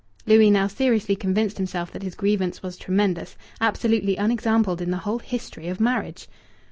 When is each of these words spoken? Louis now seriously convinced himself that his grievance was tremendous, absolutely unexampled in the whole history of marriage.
Louis 0.25 0.49
now 0.49 0.65
seriously 0.65 1.15
convinced 1.15 1.57
himself 1.57 1.91
that 1.91 2.01
his 2.01 2.15
grievance 2.15 2.63
was 2.63 2.75
tremendous, 2.75 3.37
absolutely 3.61 4.15
unexampled 4.15 4.81
in 4.81 4.89
the 4.89 4.97
whole 5.05 5.19
history 5.19 5.67
of 5.67 5.79
marriage. 5.79 6.27